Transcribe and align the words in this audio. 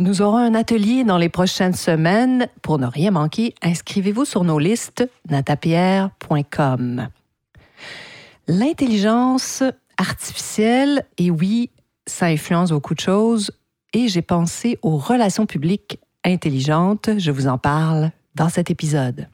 Nous 0.00 0.22
aurons 0.22 0.38
un 0.38 0.56
atelier 0.56 1.04
dans 1.04 1.18
les 1.18 1.28
prochaines 1.28 1.72
semaines. 1.72 2.48
Pour 2.62 2.80
ne 2.80 2.86
rien 2.86 3.12
manquer, 3.12 3.54
inscrivez-vous 3.62 4.24
sur 4.24 4.42
nos 4.42 4.58
listes 4.58 5.08
natapierre.com. 5.30 7.08
L'intelligence 8.48 9.62
artificielle, 9.96 11.04
et 11.16 11.30
oui, 11.30 11.70
ça 12.06 12.26
influence 12.26 12.70
beaucoup 12.70 12.94
de 12.94 13.00
choses, 13.00 13.52
et 13.92 14.08
j'ai 14.08 14.20
pensé 14.20 14.80
aux 14.82 14.96
relations 14.96 15.46
publiques 15.46 16.00
intelligentes. 16.24 17.10
Je 17.16 17.30
vous 17.30 17.46
en 17.46 17.56
parle 17.56 18.10
dans 18.34 18.48
cet 18.48 18.72
épisode. 18.72 19.28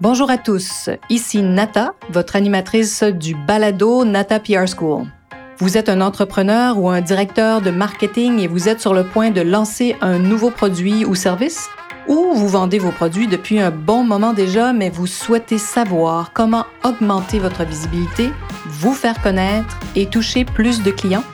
Bonjour 0.00 0.30
à 0.30 0.38
tous, 0.38 0.88
ici 1.10 1.42
Nata, 1.42 1.94
votre 2.08 2.34
animatrice 2.34 3.02
du 3.02 3.34
balado 3.34 4.06
Nata 4.06 4.40
PR 4.40 4.66
School. 4.66 5.06
Vous 5.58 5.78
êtes 5.78 5.88
un 5.88 6.00
entrepreneur 6.00 6.78
ou 6.78 6.90
un 6.90 7.00
directeur 7.00 7.60
de 7.60 7.70
marketing 7.70 8.40
et 8.40 8.48
vous 8.48 8.68
êtes 8.68 8.80
sur 8.80 8.92
le 8.92 9.04
point 9.04 9.30
de 9.30 9.40
lancer 9.40 9.94
un 10.00 10.18
nouveau 10.18 10.50
produit 10.50 11.04
ou 11.04 11.14
service? 11.14 11.68
Ou 12.08 12.32
vous 12.34 12.48
vendez 12.48 12.80
vos 12.80 12.90
produits 12.90 13.28
depuis 13.28 13.60
un 13.60 13.70
bon 13.70 14.02
moment 14.02 14.32
déjà, 14.32 14.72
mais 14.72 14.90
vous 14.90 15.06
souhaitez 15.06 15.58
savoir 15.58 16.32
comment 16.32 16.66
augmenter 16.82 17.38
votre 17.38 17.64
visibilité, 17.64 18.30
vous 18.66 18.94
faire 18.94 19.22
connaître 19.22 19.78
et 19.94 20.06
toucher 20.06 20.44
plus 20.44 20.82
de 20.82 20.90
clients? 20.90 21.24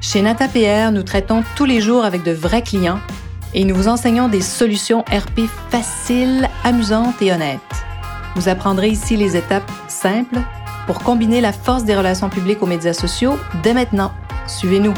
Chez 0.00 0.20
NataPR, 0.20 0.90
nous 0.92 1.04
traitons 1.04 1.44
tous 1.54 1.64
les 1.64 1.80
jours 1.80 2.04
avec 2.04 2.24
de 2.24 2.32
vrais 2.32 2.62
clients 2.62 2.98
et 3.54 3.64
nous 3.64 3.76
vous 3.76 3.88
enseignons 3.88 4.26
des 4.26 4.42
solutions 4.42 5.02
RP 5.02 5.48
faciles, 5.70 6.48
amusantes 6.64 7.22
et 7.22 7.32
honnêtes. 7.32 7.60
Vous 8.34 8.48
apprendrez 8.48 8.88
ici 8.88 9.16
les 9.16 9.36
étapes 9.36 9.70
simples 9.86 10.40
pour 10.86 11.00
combiner 11.00 11.40
la 11.40 11.52
force 11.52 11.84
des 11.84 11.96
relations 11.96 12.28
publiques 12.28 12.62
aux 12.62 12.66
médias 12.66 12.92
sociaux 12.92 13.38
dès 13.62 13.74
maintenant. 13.74 14.12
Suivez-nous. 14.46 14.94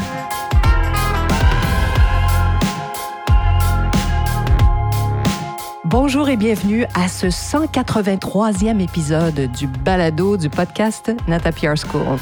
Bonjour 5.84 6.28
et 6.28 6.36
bienvenue 6.36 6.84
à 6.94 7.08
ce 7.08 7.28
183e 7.28 8.80
épisode 8.80 9.50
du 9.52 9.68
balado 9.68 10.36
du 10.36 10.48
podcast 10.48 11.12
Nata 11.28 11.52
PR 11.52 11.76
School. 11.76 12.18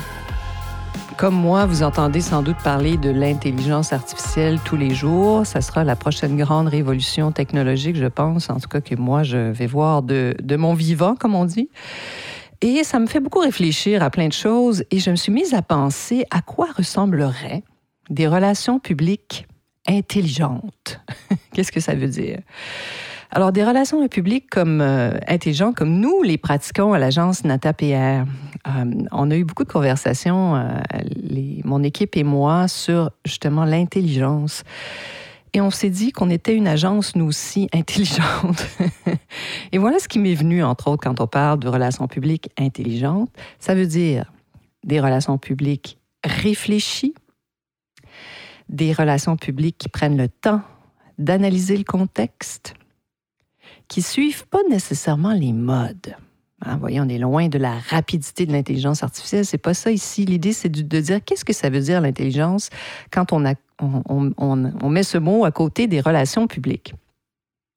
Comme 1.16 1.34
moi, 1.34 1.64
vous 1.64 1.82
entendez 1.82 2.20
sans 2.20 2.42
doute 2.42 2.58
parler 2.62 2.96
de 2.96 3.08
l'intelligence 3.08 3.92
artificielle 3.92 4.58
tous 4.64 4.76
les 4.76 4.94
jours. 4.94 5.46
Ça 5.46 5.60
sera 5.60 5.84
la 5.84 5.96
prochaine 5.96 6.36
grande 6.36 6.66
révolution 6.68 7.30
technologique, 7.30 7.96
je 7.96 8.06
pense, 8.06 8.50
en 8.50 8.58
tout 8.58 8.68
cas 8.68 8.80
que 8.80 8.96
moi, 8.96 9.22
je 9.22 9.38
vais 9.38 9.66
voir 9.66 10.02
de, 10.02 10.34
de 10.42 10.56
mon 10.56 10.74
vivant, 10.74 11.14
comme 11.14 11.34
on 11.34 11.44
dit. 11.44 11.70
Et 12.64 12.82
ça 12.82 12.98
me 12.98 13.06
fait 13.06 13.20
beaucoup 13.20 13.40
réfléchir 13.40 14.02
à 14.02 14.08
plein 14.08 14.26
de 14.26 14.32
choses 14.32 14.84
et 14.90 14.98
je 14.98 15.10
me 15.10 15.16
suis 15.16 15.30
mise 15.30 15.52
à 15.52 15.60
penser 15.60 16.24
à 16.30 16.40
quoi 16.40 16.68
ressembleraient 16.74 17.62
des 18.08 18.26
relations 18.26 18.78
publiques 18.78 19.46
intelligentes. 19.86 20.98
Qu'est-ce 21.52 21.70
que 21.70 21.80
ça 21.80 21.94
veut 21.94 22.08
dire? 22.08 22.38
Alors, 23.30 23.52
des 23.52 23.62
relations 23.62 24.08
publiques 24.08 24.48
comme 24.48 24.80
euh, 24.80 25.10
intelligentes, 25.28 25.76
comme 25.76 26.00
nous 26.00 26.22
les 26.22 26.38
pratiquons 26.38 26.94
à 26.94 26.98
l'agence 26.98 27.44
Nata 27.44 27.74
PR, 27.74 27.84
euh, 27.84 28.24
on 29.12 29.30
a 29.30 29.36
eu 29.36 29.44
beaucoup 29.44 29.64
de 29.64 29.72
conversations, 29.72 30.56
euh, 30.56 30.80
mon 31.64 31.82
équipe 31.82 32.16
et 32.16 32.24
moi, 32.24 32.66
sur 32.66 33.10
justement 33.26 33.66
l'intelligence. 33.66 34.64
Et 35.52 35.60
on 35.60 35.70
s'est 35.70 35.90
dit 35.90 36.12
qu'on 36.12 36.30
était 36.30 36.54
une 36.54 36.66
agence, 36.66 37.14
nous 37.14 37.26
aussi, 37.26 37.68
intelligente. 37.74 38.66
et 39.74 39.78
voilà 39.78 39.98
ce 39.98 40.06
qui 40.06 40.20
m'est 40.20 40.36
venu, 40.36 40.62
entre 40.62 40.86
autres, 40.86 41.02
quand 41.02 41.20
on 41.20 41.26
parle 41.26 41.58
de 41.58 41.66
relations 41.66 42.06
publiques 42.06 42.48
intelligentes. 42.56 43.28
Ça 43.58 43.74
veut 43.74 43.88
dire 43.88 44.32
des 44.84 45.00
relations 45.00 45.36
publiques 45.36 45.98
réfléchies, 46.24 47.12
des 48.68 48.92
relations 48.92 49.36
publiques 49.36 49.76
qui 49.76 49.88
prennent 49.88 50.16
le 50.16 50.28
temps 50.28 50.62
d'analyser 51.18 51.76
le 51.76 51.82
contexte, 51.82 52.74
qui 53.88 54.00
suivent 54.00 54.46
pas 54.46 54.60
nécessairement 54.70 55.32
les 55.32 55.52
modes. 55.52 56.14
Hein, 56.64 56.76
voyez, 56.76 57.00
on 57.00 57.08
est 57.08 57.18
loin 57.18 57.48
de 57.48 57.58
la 57.58 57.76
rapidité 57.76 58.46
de 58.46 58.52
l'intelligence 58.52 59.02
artificielle. 59.02 59.44
C'est 59.44 59.58
pas 59.58 59.74
ça 59.74 59.90
ici. 59.90 60.24
L'idée, 60.24 60.52
c'est 60.52 60.68
de 60.68 61.00
dire 61.00 61.18
qu'est-ce 61.24 61.44
que 61.44 61.52
ça 61.52 61.68
veut 61.68 61.80
dire 61.80 62.00
l'intelligence 62.00 62.70
quand 63.10 63.32
on 63.32 63.40
met 63.40 65.02
ce 65.02 65.18
mot 65.18 65.44
à 65.44 65.50
côté 65.50 65.88
des 65.88 66.00
relations 66.00 66.46
publiques? 66.46 66.94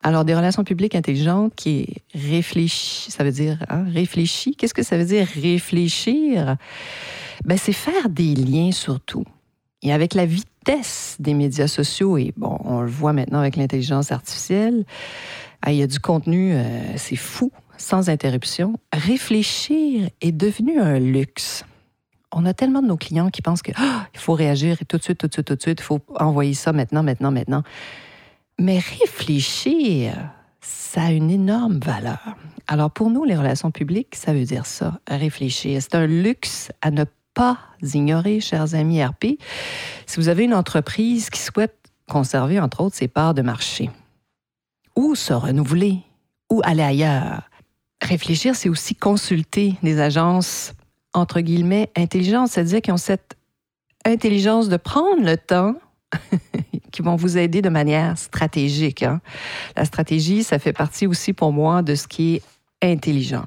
Alors, 0.03 0.25
des 0.25 0.35
relations 0.35 0.63
publiques 0.63 0.96
intelligentes 0.96 1.53
qui 1.56 1.80
est 1.80 2.18
réfléchi, 2.18 3.12
ça 3.12 3.24
veut 3.24 3.31
dire 3.31 3.58
hein, 3.69 3.85
réfléchi. 3.91 4.56
Qu'est-ce 4.56 4.74
que 4.74 4.84
ça 4.84 4.97
veut 4.97 5.06
dire 5.06 5.28
réfléchir? 5.28 6.56
Ben, 7.46 7.58
c'est 7.58 7.74
faire 7.74 8.09
des 8.09 8.36
liens 8.36 8.72
surtout. 8.72 9.25
Et 9.81 9.91
avec 9.91 10.13
la 10.13 10.25
vitesse 10.25 11.18
des 11.19 11.34
médias 11.34 11.68
sociaux, 11.68 12.18
et 12.18 12.34
bon, 12.38 12.57
on 12.63 12.81
le 12.81 12.90
voit 12.90 13.13
maintenant 13.13 13.40
avec 13.40 13.56
l'intelligence 13.56 14.12
artificielle, 14.12 14.86
ah, 15.62 15.72
il 15.72 15.78
y 15.78 15.84
a 15.84 15.88
du 15.88 16.00
contenu, 16.00 16.53
euh, 16.53 16.97
c'est 16.97 17.16
fou, 17.16 17.52
sans 17.78 18.09
interruption. 18.09 18.80
Réfléchir 18.94 20.09
est 20.22 20.31
devenu 20.31 20.80
un 20.80 21.00
luxe 21.00 21.63
on 22.31 22.46
a 22.46 22.53
tellement 22.53 22.81
de 22.81 22.88
nos 22.88 22.97
clients 22.97 23.30
qui 23.30 23.41
pensent 23.41 23.62
qu'il 23.62 23.74
ah, 23.78 24.07
faut 24.16 24.34
réagir 24.34 24.78
tout 24.88 24.97
de 24.97 25.03
suite, 25.03 25.18
tout 25.18 25.28
de 25.28 25.34
suite, 25.34 25.47
tout 25.47 25.56
de 25.56 25.62
suite, 25.62 25.80
il 25.80 25.84
faut 25.84 26.02
envoyer 26.19 26.53
ça 26.53 26.74
maintenant, 26.74 27.03
maintenant, 27.03 27.31
maintenant. 27.31 27.63
Mais 28.59 28.79
réfléchir, 28.79 30.31
ça 30.62 31.03
a 31.03 31.12
une 31.12 31.29
énorme 31.29 31.79
valeur. 31.79 32.35
Alors 32.68 32.91
pour 32.91 33.09
nous, 33.09 33.23
les 33.23 33.35
relations 33.35 33.72
publiques, 33.72 34.16
ça 34.16 34.34
veut 34.34 34.45
dire 34.45 34.66
ça, 34.66 35.00
réfléchir. 35.07 35.81
C'est 35.81 35.95
un 35.95 36.07
luxe 36.07 36.72
à 36.81 36.91
ne 36.91 37.06
pas 37.34 37.59
ignorer, 37.81 38.40
chers 38.40 38.73
amis 38.73 39.03
RP. 39.03 39.40
Si 40.06 40.19
vous 40.19 40.28
avez 40.28 40.44
une 40.44 40.53
entreprise 40.53 41.29
qui 41.29 41.40
souhaite 41.40 41.78
conserver, 42.09 42.59
entre 42.59 42.81
autres, 42.81 42.95
ses 42.95 43.07
parts 43.07 43.34
de 43.34 43.41
marché, 43.41 43.91
ou 44.95 45.13
se 45.13 45.34
renouveler, 45.34 46.00
ou 46.50 46.62
aller 46.63 46.81
ailleurs, 46.81 47.50
réfléchir, 48.01 48.56
c'est 48.56 48.69
aussi 48.69 48.95
consulter 48.95 49.75
des 49.84 50.00
agences 50.00 50.74
entre 51.13 51.41
guillemets, 51.41 51.91
intelligence, 51.95 52.51
c'est-à-dire 52.51 52.81
qu'ils 52.81 52.94
ont 52.94 52.97
cette 52.97 53.35
intelligence 54.06 54.69
de 54.69 54.78
prendre 54.78 55.24
le 55.24 55.38
temps 55.38 55.75
qui 56.92 57.02
vont 57.02 57.16
vous 57.16 57.38
aider 57.38 57.62
de 57.62 57.70
manière 57.70 58.18
stratégique. 58.18 59.03
Hein. 59.03 59.22
La 59.75 59.86
stratégie, 59.86 60.44
ça 60.44 60.59
fait 60.59 60.74
partie 60.74 61.08
aussi 61.08 61.34
pour 61.34 61.52
moi 61.52 61.81
de 61.81 61.96
ce 61.96 62.08
qui 62.08 62.36
est 62.36 62.42
intelligent. 62.81 63.46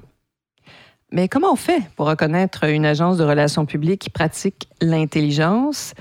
Mais 1.12 1.26
comment 1.26 1.52
on 1.52 1.56
fait 1.56 1.82
pour 1.96 2.06
reconnaître 2.06 2.64
une 2.64 2.86
agence 2.86 3.16
de 3.16 3.24
relations 3.24 3.66
publiques 3.66 4.02
qui 4.02 4.10
pratique 4.10 4.68
l'intelligence? 4.80 5.94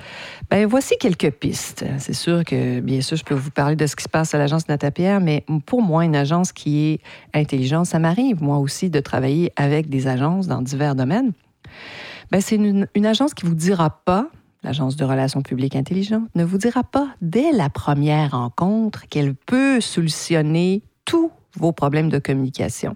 Ben, 0.51 0.67
voici 0.67 0.95
quelques 0.99 1.31
pistes. 1.31 1.83
C'est 1.97 2.13
sûr 2.13 2.43
que, 2.43 2.79
bien 2.79 3.01
sûr, 3.01 3.17
je 3.17 3.23
peux 3.23 3.33
vous 3.33 3.49
parler 3.49 3.75
de 3.75 3.87
ce 3.87 3.95
qui 3.95 4.03
se 4.03 4.09
passe 4.09 4.35
à 4.35 4.37
l'agence 4.37 4.67
Natapierre, 4.67 5.19
mais 5.19 5.45
pour 5.65 5.81
moi, 5.81 6.05
une 6.05 6.15
agence 6.15 6.51
qui 6.51 6.91
est 6.91 6.99
intelligente, 7.33 7.87
ça 7.87 7.97
m'arrive, 7.97 8.43
moi 8.43 8.57
aussi, 8.57 8.91
de 8.91 8.99
travailler 8.99 9.51
avec 9.55 9.89
des 9.89 10.05
agences 10.05 10.47
dans 10.47 10.61
divers 10.61 10.93
domaines. 10.93 11.31
Ben, 12.31 12.41
c'est 12.41 12.55
une, 12.55 12.87
agence 13.05 13.33
qui 13.33 13.47
vous 13.47 13.55
dira 13.55 13.89
pas, 13.89 14.27
l'agence 14.63 14.95
de 14.95 15.05
relations 15.05 15.41
publiques 15.41 15.75
intelligentes, 15.75 16.29
ne 16.35 16.43
vous 16.43 16.57
dira 16.57 16.83
pas 16.83 17.09
dès 17.21 17.51
la 17.51 17.69
première 17.69 18.31
rencontre 18.31 19.07
qu'elle 19.07 19.35
peut 19.35 19.81
solutionner 19.81 20.83
tous 21.05 21.31
vos 21.55 21.71
problèmes 21.71 22.09
de 22.09 22.19
communication. 22.19 22.95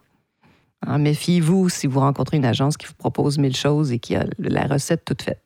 Hein, 0.85 0.97
méfiez-vous 0.97 1.69
si 1.69 1.87
vous 1.87 1.99
rencontrez 1.99 2.37
une 2.37 2.45
agence 2.45 2.77
qui 2.77 2.87
vous 2.87 2.93
propose 2.93 3.37
mille 3.37 3.55
choses 3.55 3.91
et 3.91 3.99
qui 3.99 4.15
a 4.15 4.25
la 4.37 4.67
recette 4.67 5.05
toute 5.05 5.21
faite. 5.21 5.41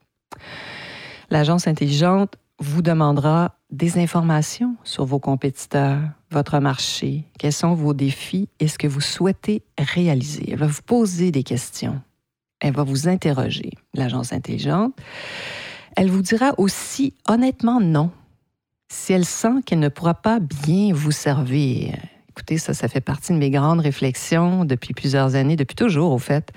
L'agence 1.29 1.67
intelligente 1.67 2.35
vous 2.59 2.81
demandera 2.81 3.55
des 3.69 3.99
informations 3.99 4.75
sur 4.83 5.05
vos 5.05 5.19
compétiteurs, 5.19 6.01
votre 6.31 6.59
marché, 6.59 7.25
quels 7.37 7.53
sont 7.53 7.75
vos 7.75 7.93
défis 7.93 8.49
et 8.59 8.67
ce 8.67 8.79
que 8.79 8.87
vous 8.87 9.01
souhaitez 9.01 9.61
réaliser. 9.77 10.51
Elle 10.51 10.59
va 10.59 10.67
vous 10.67 10.81
poser 10.81 11.31
des 11.31 11.43
questions 11.43 12.01
elle 12.59 12.73
va 12.73 12.83
vous 12.83 13.07
interroger, 13.07 13.71
l'agence 13.93 14.33
intelligente. 14.33 14.95
Elle 15.97 16.11
vous 16.11 16.21
dira 16.21 16.53
aussi 16.59 17.15
honnêtement 17.27 17.81
non 17.81 18.11
si 18.87 19.13
elle 19.13 19.25
sent 19.25 19.63
qu'elle 19.65 19.79
ne 19.79 19.89
pourra 19.89 20.13
pas 20.13 20.39
bien 20.39 20.93
vous 20.93 21.11
servir. 21.11 21.95
Écoutez, 22.29 22.59
ça, 22.59 22.75
ça 22.75 22.87
fait 22.87 23.01
partie 23.01 23.33
de 23.33 23.37
mes 23.39 23.49
grandes 23.49 23.79
réflexions 23.79 24.63
depuis 24.63 24.93
plusieurs 24.93 25.33
années, 25.33 25.55
depuis 25.55 25.75
toujours 25.75 26.13
au 26.13 26.19
fait. 26.19 26.53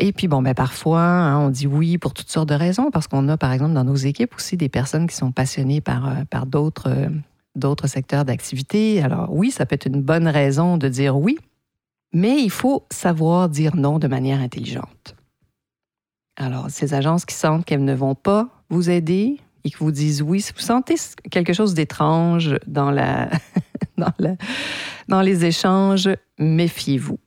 Et 0.00 0.12
puis, 0.12 0.26
bon, 0.26 0.42
ben, 0.42 0.52
parfois, 0.52 1.00
hein, 1.00 1.38
on 1.38 1.48
dit 1.48 1.68
oui 1.68 1.96
pour 1.96 2.12
toutes 2.12 2.28
sortes 2.28 2.48
de 2.48 2.54
raisons, 2.54 2.90
parce 2.90 3.06
qu'on 3.06 3.28
a, 3.28 3.36
par 3.36 3.52
exemple, 3.52 3.72
dans 3.72 3.84
nos 3.84 3.94
équipes 3.94 4.34
aussi 4.34 4.56
des 4.56 4.68
personnes 4.68 5.06
qui 5.06 5.14
sont 5.14 5.30
passionnées 5.30 5.80
par, 5.80 6.08
euh, 6.08 6.24
par 6.28 6.44
d'autres, 6.44 6.90
euh, 6.90 7.08
d'autres 7.54 7.86
secteurs 7.86 8.24
d'activité. 8.24 9.00
Alors, 9.00 9.28
oui, 9.30 9.52
ça 9.52 9.64
peut 9.64 9.76
être 9.76 9.86
une 9.86 10.02
bonne 10.02 10.26
raison 10.26 10.76
de 10.76 10.88
dire 10.88 11.16
oui, 11.16 11.38
mais 12.12 12.42
il 12.42 12.50
faut 12.50 12.84
savoir 12.90 13.48
dire 13.48 13.76
non 13.76 14.00
de 14.00 14.08
manière 14.08 14.40
intelligente. 14.40 15.14
Alors, 16.40 16.70
ces 16.70 16.94
agences 16.94 17.26
qui 17.26 17.34
sentent 17.34 17.66
qu'elles 17.66 17.84
ne 17.84 17.94
vont 17.94 18.14
pas 18.14 18.48
vous 18.70 18.88
aider 18.88 19.36
et 19.62 19.68
qui 19.68 19.76
vous 19.78 19.92
disent 19.92 20.22
oui, 20.22 20.40
si 20.40 20.54
vous 20.54 20.60
sentez 20.60 20.94
quelque 21.30 21.52
chose 21.52 21.74
d'étrange 21.74 22.56
dans, 22.66 22.90
la, 22.90 23.28
dans, 25.06 25.20
les 25.20 25.44
échanges, 25.44 26.08
méfiez-vous. 26.38 27.18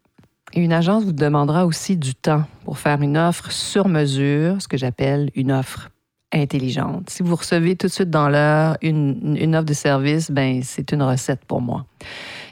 une 0.55 0.73
agence 0.73 1.03
vous 1.03 1.11
demandera 1.11 1.67
aussi 1.67 1.95
du 1.95 2.15
temps 2.15 2.45
pour 2.65 2.79
faire 2.79 3.03
une 3.03 3.15
offre 3.15 3.51
sur 3.51 3.87
mesure, 3.87 4.59
ce 4.59 4.67
que 4.67 4.77
j'appelle 4.77 5.29
une 5.35 5.51
offre 5.51 5.91
intelligente. 6.31 7.11
Si 7.11 7.21
vous 7.21 7.35
recevez 7.35 7.75
tout 7.75 7.85
de 7.85 7.91
suite 7.91 8.09
dans 8.09 8.29
l'heure 8.29 8.77
une, 8.81 9.37
une 9.39 9.55
offre 9.55 9.65
de 9.65 9.73
service, 9.73 10.31
ben 10.31 10.63
c'est 10.63 10.91
une 10.91 11.03
recette 11.03 11.45
pour 11.45 11.61
moi. 11.61 11.85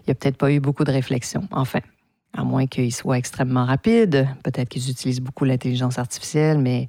Il 0.01 0.03
n'y 0.09 0.11
a 0.11 0.15
peut-être 0.15 0.37
pas 0.37 0.51
eu 0.51 0.59
beaucoup 0.59 0.83
de 0.83 0.91
réflexion. 0.91 1.47
Enfin, 1.49 1.79
à 2.33 2.43
moins 2.43 2.67
qu'ils 2.67 2.93
soient 2.93 3.17
extrêmement 3.17 3.65
rapides. 3.65 4.27
Peut-être 4.43 4.69
qu'ils 4.69 4.89
utilisent 4.89 5.21
beaucoup 5.21 5.45
l'intelligence 5.45 5.99
artificielle, 5.99 6.57
mais 6.57 6.87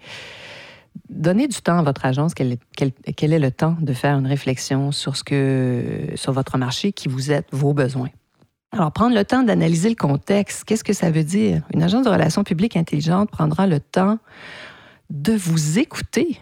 donnez 1.08 1.48
du 1.48 1.60
temps 1.60 1.78
à 1.78 1.82
votre 1.82 2.04
agence. 2.04 2.34
Quel 2.34 2.52
est, 2.52 3.38
le 3.38 3.50
temps 3.50 3.76
de 3.80 3.92
faire 3.92 4.18
une 4.18 4.26
réflexion 4.26 4.92
sur, 4.92 5.16
ce 5.16 5.24
que, 5.24 6.12
sur 6.14 6.32
votre 6.32 6.58
marché 6.58 6.92
qui 6.92 7.08
vous 7.08 7.32
êtes, 7.32 7.46
vos 7.52 7.74
besoins? 7.74 8.10
Alors, 8.72 8.90
prendre 8.90 9.14
le 9.14 9.24
temps 9.24 9.42
d'analyser 9.42 9.90
le 9.90 9.96
contexte, 9.96 10.64
qu'est-ce 10.64 10.84
que 10.84 10.94
ça 10.94 11.10
veut 11.10 11.24
dire? 11.24 11.62
Une 11.74 11.82
agence 11.82 12.04
de 12.04 12.10
relations 12.10 12.42
publiques 12.42 12.76
intelligente 12.76 13.30
prendra 13.30 13.66
le 13.66 13.80
temps 13.80 14.18
de 15.10 15.34
vous 15.34 15.78
écouter, 15.78 16.40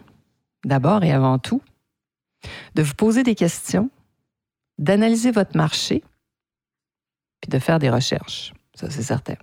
d'abord 0.65 1.03
et 1.03 1.11
avant 1.11 1.39
tout, 1.39 1.61
de 2.77 2.83
vous 2.83 2.95
poser 2.95 3.25
des 3.25 3.35
questions, 3.35 3.91
d'analyser 4.79 5.33
votre 5.33 5.57
marché, 5.57 6.05
puis 7.41 7.49
de 7.49 7.59
faire 7.59 7.81
des 7.81 7.91
recherches. 7.91 8.53
Ça, 8.81 8.89
c'est 8.89 9.03
certain. 9.03 9.35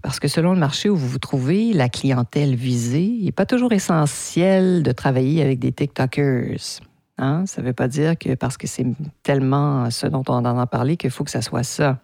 Parce 0.00 0.18
que 0.18 0.26
selon 0.26 0.54
le 0.54 0.58
marché 0.58 0.88
où 0.88 0.96
vous 0.96 1.06
vous 1.06 1.18
trouvez, 1.18 1.74
la 1.74 1.90
clientèle 1.90 2.54
visée, 2.54 3.04
il 3.04 3.26
n'est 3.26 3.32
pas 3.32 3.44
toujours 3.44 3.72
essentiel 3.72 4.82
de 4.82 4.90
travailler 4.90 5.42
avec 5.42 5.58
des 5.58 5.70
TikTokers. 5.70 6.80
Hein? 7.18 7.44
Ça 7.44 7.60
ne 7.60 7.66
veut 7.66 7.74
pas 7.74 7.88
dire 7.88 8.16
que 8.16 8.34
parce 8.36 8.56
que 8.56 8.66
c'est 8.66 8.86
tellement 9.22 9.90
ce 9.90 10.06
dont 10.06 10.22
on 10.28 10.46
en 10.46 10.58
a 10.58 10.66
parlé 10.66 10.96
qu'il 10.96 11.10
faut 11.10 11.24
que 11.24 11.30
ça 11.30 11.42
soit 11.42 11.62
ça. 11.62 11.98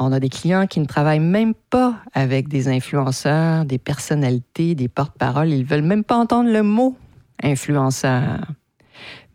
On 0.00 0.10
a 0.10 0.18
des 0.18 0.28
clients 0.28 0.66
qui 0.66 0.80
ne 0.80 0.86
travaillent 0.86 1.20
même 1.20 1.54
pas 1.54 2.00
avec 2.12 2.48
des 2.48 2.66
influenceurs, 2.66 3.64
des 3.64 3.78
personnalités, 3.78 4.74
des 4.74 4.88
porte-paroles. 4.88 5.50
Ils 5.50 5.60
ne 5.60 5.66
veulent 5.66 5.82
même 5.82 6.02
pas 6.02 6.16
entendre 6.16 6.50
le 6.50 6.64
mot 6.64 6.96
influenceur. 7.40 8.40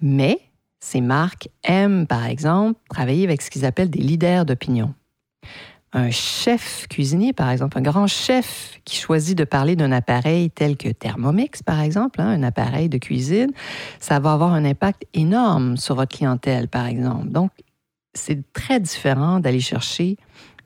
Mais 0.02 0.40
ces 0.82 1.00
marques 1.00 1.48
aiment, 1.64 2.06
par 2.06 2.26
exemple, 2.26 2.82
travailler 2.90 3.24
avec 3.24 3.42
ce 3.42 3.50
qu'ils 3.50 3.64
appellent 3.64 3.90
des 3.90 4.02
leaders 4.02 4.46
d'opinion 4.46 4.94
un 5.94 6.12
chef 6.12 6.88
cuisinier, 6.90 7.34
par 7.34 7.50
exemple, 7.50 7.78
un 7.78 7.82
grand 7.82 8.08
chef 8.08 8.80
qui 8.84 8.98
choisit 8.98 9.38
de 9.38 9.46
parler 9.46 9.76
d'un 9.76 9.92
appareil 9.92 10.50
tel 10.50 10.76
que 10.76 10.90
Thermomix, 10.90 11.64
par 11.64 11.80
exemple, 11.82 12.22
hein, 12.22 12.28
un 12.28 12.44
appareil 12.44 12.90
de 12.90 12.98
cuisine, 12.98 13.52
ça 14.00 14.20
va 14.20 14.34
avoir 14.34 14.54
un 14.54 14.66
impact 14.66 15.04
énorme 15.14 15.78
sur 15.78 15.96
votre 15.96 16.16
clientèle, 16.16 16.68
par 16.68 16.86
exemple. 16.86 17.30
Donc, 17.30 17.52
c'est 18.14 18.52
très 18.52 18.80
différent 18.80 19.40
d'aller 19.40 19.60
chercher 19.60 20.18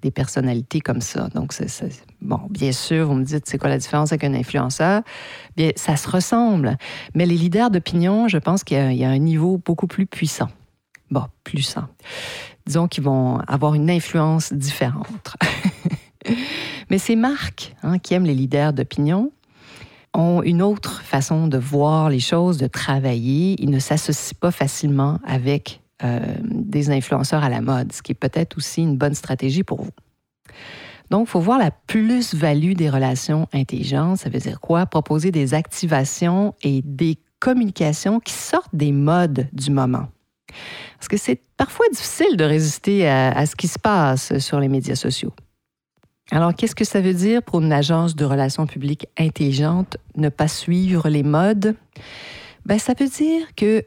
des 0.01 0.09
personnalités 0.09 0.81
comme 0.81 1.01
ça. 1.01 1.27
Donc, 1.29 1.53
c'est, 1.53 1.67
bon, 2.21 2.39
bien 2.49 2.71
sûr, 2.71 3.07
vous 3.07 3.13
me 3.13 3.23
dites, 3.23 3.47
c'est 3.47 3.59
quoi 3.59 3.69
la 3.69 3.77
différence 3.77 4.11
avec 4.11 4.23
un 4.23 4.33
influenceur? 4.33 5.03
Bien, 5.55 5.71
ça 5.75 5.95
se 5.95 6.09
ressemble. 6.09 6.77
Mais 7.13 7.27
les 7.27 7.35
leaders 7.35 7.69
d'opinion, 7.69 8.27
je 8.27 8.39
pense 8.39 8.63
qu'il 8.63 8.93
y 8.93 9.03
a 9.03 9.09
un 9.09 9.19
niveau 9.19 9.61
beaucoup 9.63 9.87
plus 9.87 10.07
puissant. 10.07 10.49
Bon, 11.11 11.25
puissant 11.43 11.87
disons, 12.65 12.87
qui 12.87 13.01
vont 13.01 13.39
avoir 13.47 13.73
une 13.73 13.89
influence 13.89 14.53
différente. 14.53 15.35
Mais 16.89 16.97
ces 16.97 17.15
marques 17.15 17.75
hein, 17.83 17.99
qui 17.99 18.13
aiment 18.13 18.25
les 18.25 18.35
leaders 18.35 18.73
d'opinion 18.73 19.31
ont 20.13 20.41
une 20.43 20.61
autre 20.61 21.01
façon 21.01 21.47
de 21.47 21.57
voir 21.57 22.09
les 22.09 22.19
choses, 22.19 22.57
de 22.57 22.67
travailler. 22.67 23.55
Ils 23.59 23.69
ne 23.69 23.79
s'associent 23.79 24.37
pas 24.39 24.51
facilement 24.51 25.19
avec 25.25 25.81
euh, 26.03 26.19
des 26.43 26.89
influenceurs 26.89 27.43
à 27.43 27.49
la 27.49 27.61
mode, 27.61 27.93
ce 27.93 28.01
qui 28.01 28.11
est 28.11 28.15
peut-être 28.15 28.57
aussi 28.57 28.81
une 28.81 28.97
bonne 28.97 29.13
stratégie 29.13 29.63
pour 29.63 29.83
vous. 29.83 29.91
Donc, 31.11 31.27
il 31.27 31.31
faut 31.31 31.39
voir 31.39 31.59
la 31.59 31.71
plus-value 31.71 32.73
des 32.73 32.89
relations 32.89 33.47
intelligentes. 33.53 34.17
Ça 34.17 34.29
veut 34.29 34.39
dire 34.39 34.59
quoi? 34.59 34.85
Proposer 34.85 35.31
des 35.31 35.53
activations 35.53 36.55
et 36.63 36.81
des 36.83 37.17
communications 37.39 38.19
qui 38.19 38.33
sortent 38.33 38.73
des 38.73 38.91
modes 38.91 39.47
du 39.51 39.71
moment. 39.71 40.07
Parce 40.97 41.07
que 41.07 41.17
c'est 41.17 41.41
parfois 41.57 41.85
difficile 41.91 42.37
de 42.37 42.43
résister 42.43 43.07
à, 43.07 43.45
ce 43.45 43.55
qui 43.55 43.67
se 43.67 43.79
passe 43.79 44.37
sur 44.39 44.59
les 44.59 44.67
médias 44.67 44.95
sociaux. 44.95 45.33
Alors, 46.31 46.55
qu'est-ce 46.55 46.75
que 46.75 46.85
ça 46.85 47.01
veut 47.01 47.13
dire 47.13 47.43
pour 47.43 47.61
une 47.61 47.73
agence 47.73 48.15
de 48.15 48.23
relations 48.23 48.65
publiques 48.65 49.07
intelligente 49.17 49.97
ne 50.15 50.29
pas 50.29 50.47
suivre 50.47 51.09
les 51.09 51.23
modes? 51.23 51.75
Ben, 52.65 52.79
ça 52.79 52.93
veut 52.97 53.09
dire 53.09 53.53
que 53.55 53.85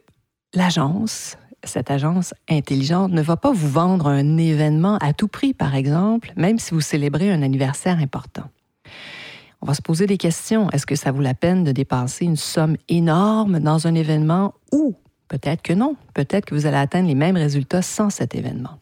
l'agence, 0.53 1.39
cette 1.63 1.91
agence 1.91 2.35
intelligente, 2.51 3.13
ne 3.13 3.23
va 3.23 3.37
pas 3.37 3.53
vous 3.53 3.69
vendre 3.69 4.09
un 4.09 4.37
événement 4.37 4.99
à 4.99 5.15
tout 5.15 5.29
prix, 5.29 5.55
par 5.55 5.75
exemple, 5.75 6.33
même 6.37 6.59
si 6.59 6.75
vous 6.75 6.83
célébrez 6.83 7.33
un 7.33 7.43
anniversaire 7.43 7.99
important. 7.99 8.45
On 9.63 9.67
va 9.67 9.73
se 9.73 9.81
poser 9.81 10.07
des 10.07 10.19
questions. 10.19 10.69
Est-ce 10.71 10.85
que 10.85 10.95
ça 10.95 11.11
vaut 11.11 11.23
la 11.23 11.33
peine 11.33 11.65
de 11.65 11.73
dépenser 11.73 12.27
une 12.27 12.37
somme 12.37 12.77
énorme 12.91 13.61
dans 13.61 13.87
un 13.87 13.95
événement 13.95 14.53
ou 14.73 14.95
Peut-être 15.35 15.63
que 15.63 15.73
non. 15.73 15.97
Peut-être 16.15 16.45
que 16.45 16.55
vous 16.55 16.67
allez 16.67 16.77
atteindre 16.77 17.09
les 17.09 17.17
mêmes 17.17 17.37
résultats 17.37 17.83
sans 17.83 18.09
cet 18.09 18.37
événement. 18.37 18.79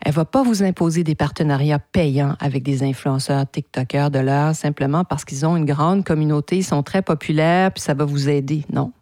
Elle 0.00 0.12
ne 0.12 0.14
va 0.14 0.24
pas 0.24 0.44
vous 0.44 0.62
imposer 0.62 1.02
des 1.02 1.16
partenariats 1.16 1.80
payants 1.80 2.36
avec 2.38 2.62
des 2.62 2.84
influenceurs 2.84 3.44
TikTokers 3.50 4.12
de 4.12 4.20
l'heure 4.20 4.54
simplement 4.54 5.02
parce 5.02 5.24
qu'ils 5.24 5.44
ont 5.44 5.56
une 5.56 5.64
grande 5.64 6.04
communauté, 6.04 6.58
ils 6.58 6.64
sont 6.64 6.84
très 6.84 7.02
populaires, 7.02 7.72
puis 7.72 7.82
ça 7.82 7.94
va 7.94 8.04
vous 8.04 8.28
aider. 8.28 8.66
Non. 8.72 8.92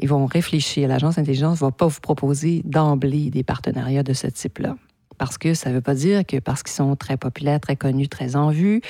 Ils 0.00 0.08
vont 0.08 0.26
réfléchir. 0.26 0.88
L'agence 0.88 1.18
intelligence 1.18 1.60
ne 1.60 1.66
va 1.66 1.70
pas 1.70 1.86
vous 1.86 2.00
proposer 2.00 2.62
d'emblée 2.64 3.30
des 3.30 3.44
partenariats 3.44 4.02
de 4.02 4.12
ce 4.12 4.26
type-là. 4.26 4.74
Parce 5.18 5.38
que 5.38 5.54
ça 5.54 5.70
ne 5.70 5.76
veut 5.76 5.80
pas 5.80 5.94
dire 5.94 6.26
que 6.26 6.38
parce 6.38 6.64
qu'ils 6.64 6.74
sont 6.74 6.96
très 6.96 7.16
populaires, 7.16 7.60
très 7.60 7.76
connus, 7.76 8.08
très 8.08 8.34
en 8.34 8.50
vue, 8.50 8.80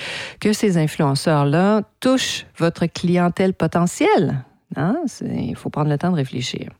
que 0.40 0.54
ces 0.54 0.78
influenceurs-là 0.78 1.82
touchent 2.00 2.46
votre 2.56 2.86
clientèle 2.86 3.52
potentielle. 3.52 4.44
Hein? 4.76 4.96
Il 5.22 5.56
faut 5.56 5.70
prendre 5.70 5.90
le 5.90 5.98
temps 5.98 6.10
de 6.10 6.16
réfléchir. 6.16 6.70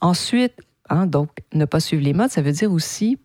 Ensuite, 0.00 0.54
hein, 0.88 1.06
donc, 1.06 1.30
ne 1.52 1.64
pas 1.64 1.80
suivre 1.80 2.02
les 2.02 2.12
modes, 2.12 2.30
ça 2.30 2.42
veut 2.42 2.52
dire 2.52 2.72
aussi, 2.72 3.18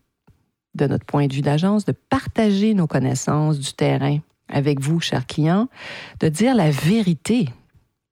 de 0.74 0.86
notre 0.86 1.04
point 1.04 1.26
de 1.26 1.34
vue 1.34 1.42
d'agence, 1.42 1.84
de 1.84 1.92
partager 1.92 2.74
nos 2.74 2.86
connaissances 2.86 3.58
du 3.58 3.72
terrain 3.72 4.18
avec 4.48 4.80
vous, 4.80 5.00
chers 5.00 5.26
clients, 5.26 5.68
de 6.20 6.28
dire 6.28 6.54
la 6.54 6.70
vérité 6.70 7.48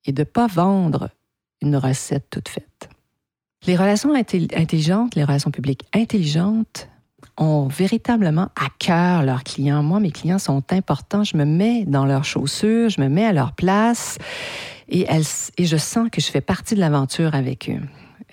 et 0.05 0.13
de 0.13 0.23
ne 0.23 0.25
pas 0.25 0.47
vendre 0.47 1.11
une 1.61 1.77
recette 1.77 2.29
toute 2.31 2.49
faite. 2.49 2.89
Les 3.67 3.77
relations 3.77 4.15
intelligentes, 4.15 5.15
les 5.15 5.25
relations 5.25 5.51
publiques 5.51 5.85
intelligentes 5.93 6.89
ont 7.37 7.69
véritablement 7.69 8.49
à 8.57 8.69
cœur 8.79 9.23
leurs 9.23 9.45
clients. 9.45 9.83
Moi, 9.83 10.01
mes 10.01 10.11
clients 10.11 10.39
sont 10.39 10.63
importants. 10.73 11.25
Je 11.25 11.37
me 11.37 11.45
mets 11.45 11.85
dans 11.85 12.05
leurs 12.05 12.25
chaussures, 12.25 12.91
je 12.91 13.01
me 13.01 13.09
mets 13.09 13.25
à 13.25 13.33
leur 13.33 13.53
place 13.53 14.19
et, 14.89 15.07
et 15.59 15.65
je 15.65 15.77
sens 15.77 16.09
que 16.11 16.21
je 16.21 16.27
fais 16.27 16.41
partie 16.41 16.75
de 16.75 16.81
l'aventure 16.81 17.35
avec 17.35 17.71
eux. 17.71 17.81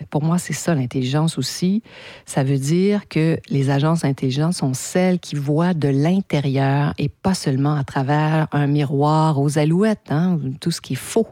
Pour 0.09 0.23
moi, 0.23 0.37
c'est 0.37 0.53
ça 0.53 0.75
l'intelligence 0.75 1.37
aussi. 1.37 1.81
Ça 2.25 2.43
veut 2.43 2.57
dire 2.57 3.07
que 3.07 3.39
les 3.49 3.69
agences 3.69 4.03
intelligentes 4.03 4.53
sont 4.53 4.73
celles 4.73 5.19
qui 5.19 5.35
voient 5.35 5.73
de 5.73 5.87
l'intérieur 5.87 6.93
et 6.97 7.07
pas 7.07 7.33
seulement 7.33 7.75
à 7.75 7.83
travers 7.83 8.47
un 8.51 8.67
miroir 8.67 9.39
aux 9.39 9.57
alouettes, 9.57 10.11
hein, 10.11 10.37
tout 10.59 10.71
ce 10.71 10.81
qui 10.81 10.93
est 10.93 10.97
faux, 10.97 11.27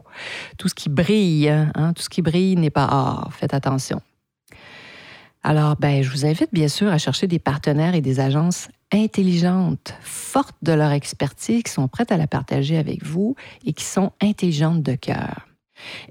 tout 0.56 0.68
ce 0.68 0.74
qui 0.74 0.88
brille. 0.88 1.48
Hein, 1.48 1.92
tout 1.92 2.02
ce 2.02 2.08
qui 2.08 2.22
brille 2.22 2.56
n'est 2.56 2.70
pas 2.70 2.88
or. 2.90 3.30
Faites 3.34 3.52
attention. 3.52 4.00
Alors, 5.46 5.76
ben, 5.76 6.02
je 6.02 6.10
vous 6.10 6.24
invite 6.24 6.48
bien 6.54 6.68
sûr 6.68 6.88
à 6.88 6.96
chercher 6.96 7.26
des 7.26 7.38
partenaires 7.38 7.94
et 7.94 8.00
des 8.00 8.18
agences 8.18 8.68
intelligentes, 8.90 9.92
fortes 10.00 10.56
de 10.62 10.72
leur 10.72 10.90
expertise, 10.92 11.62
qui 11.62 11.70
sont 11.70 11.86
prêtes 11.86 12.10
à 12.10 12.16
la 12.16 12.26
partager 12.26 12.78
avec 12.78 13.04
vous 13.04 13.36
et 13.66 13.74
qui 13.74 13.84
sont 13.84 14.12
intelligentes 14.22 14.82
de 14.82 14.94
cœur. 14.94 15.46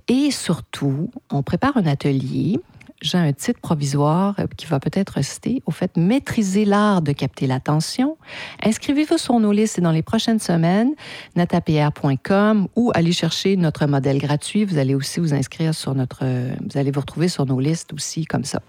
Et 0.07 0.29
surtout, 0.29 1.09
on 1.31 1.41
prépare 1.41 1.77
un 1.77 1.87
atelier 1.87 2.59
j'ai 3.03 3.17
un 3.17 3.33
titre 3.33 3.59
provisoire 3.59 4.35
euh, 4.39 4.47
qui 4.57 4.65
va 4.65 4.79
peut-être 4.79 5.11
rester. 5.11 5.61
Au 5.65 5.71
fait, 5.71 5.97
maîtriser 5.97 6.65
l'art 6.65 7.01
de 7.01 7.11
capter 7.11 7.45
l'attention. 7.45 8.17
Inscrivez-vous 8.63 9.17
sur 9.17 9.39
nos 9.39 9.51
listes 9.51 9.79
dans 9.79 9.91
les 9.91 10.01
prochaines 10.01 10.39
semaines, 10.39 10.93
natapr.com 11.35 12.67
ou 12.75 12.91
allez 12.95 13.11
chercher 13.11 13.57
notre 13.57 13.85
modèle 13.85 14.17
gratuit. 14.17 14.63
Vous 14.63 14.77
allez 14.77 14.95
aussi 14.95 15.19
vous 15.19 15.33
inscrire 15.33 15.75
sur 15.75 15.93
notre, 15.93 16.23
vous 16.23 16.77
allez 16.77 16.91
vous 16.91 17.01
retrouver 17.01 17.27
sur 17.27 17.45
nos 17.45 17.59
listes 17.59 17.93
aussi 17.93 18.25
comme 18.25 18.45
ça. 18.45 18.61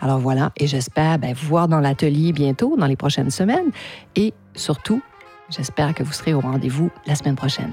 Alors 0.00 0.18
voilà, 0.18 0.52
et 0.56 0.66
j'espère 0.66 1.18
ben, 1.18 1.32
vous 1.32 1.46
voir 1.46 1.68
dans 1.68 1.80
l'atelier 1.80 2.32
bientôt, 2.32 2.76
dans 2.76 2.86
les 2.86 2.96
prochaines 2.96 3.30
semaines. 3.30 3.70
Et 4.16 4.34
surtout, 4.54 5.00
j'espère 5.48 5.94
que 5.94 6.02
vous 6.02 6.12
serez 6.12 6.34
au 6.34 6.40
rendez-vous 6.40 6.90
la 7.06 7.14
semaine 7.14 7.36
prochaine. 7.36 7.72